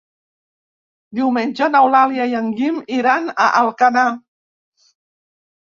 [1.19, 4.09] Diumenge n'Eulàlia i en Guim iran a Alcanar.